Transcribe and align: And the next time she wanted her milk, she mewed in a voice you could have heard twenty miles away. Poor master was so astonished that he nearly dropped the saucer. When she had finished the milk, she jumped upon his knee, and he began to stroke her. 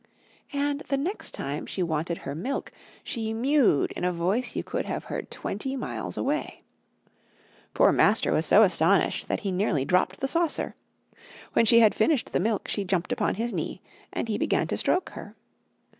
And 0.51 0.79
the 0.87 0.97
next 0.97 1.29
time 1.35 1.67
she 1.67 1.83
wanted 1.83 2.17
her 2.17 2.33
milk, 2.33 2.71
she 3.03 3.35
mewed 3.35 3.91
in 3.91 4.03
a 4.03 4.11
voice 4.11 4.55
you 4.55 4.63
could 4.63 4.87
have 4.87 5.03
heard 5.03 5.29
twenty 5.29 5.75
miles 5.75 6.17
away. 6.17 6.63
Poor 7.75 7.91
master 7.91 8.31
was 8.33 8.47
so 8.47 8.63
astonished 8.63 9.27
that 9.27 9.41
he 9.41 9.51
nearly 9.51 9.85
dropped 9.85 10.19
the 10.19 10.27
saucer. 10.27 10.73
When 11.53 11.65
she 11.65 11.81
had 11.81 11.93
finished 11.93 12.31
the 12.31 12.39
milk, 12.39 12.67
she 12.67 12.83
jumped 12.83 13.11
upon 13.11 13.35
his 13.35 13.53
knee, 13.53 13.79
and 14.11 14.27
he 14.27 14.39
began 14.39 14.65
to 14.69 14.77
stroke 14.77 15.11
her. 15.11 15.35